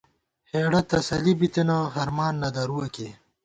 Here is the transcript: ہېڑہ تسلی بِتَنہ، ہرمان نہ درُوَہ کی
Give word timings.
ہېڑہ 0.51 0.81
تسلی 0.89 1.33
بِتَنہ، 1.39 1.77
ہرمان 1.95 2.33
نہ 2.41 2.49
درُوَہ 2.55 2.87
کی 2.95 3.07